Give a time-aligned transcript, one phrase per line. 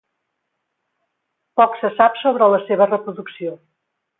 [1.61, 3.55] Poc se sap sobre la seva reproducció.